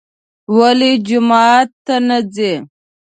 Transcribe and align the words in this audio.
ولې 0.57 0.91
جومات 1.07 1.69
ته 1.85 1.95
نه 2.07 2.17
ځي. 2.33 2.53